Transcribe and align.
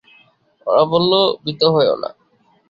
ওরা 0.67 0.83
বলল, 0.91 1.11
ভীত 1.43 1.61
হয়ো 1.75 1.95
না। 2.03 2.09